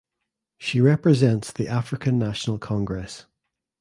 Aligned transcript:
She 0.57 0.81
represents 0.81 1.51
the 1.53 1.67
African 1.67 2.17
National 2.17 2.57
Congress. 2.57 3.27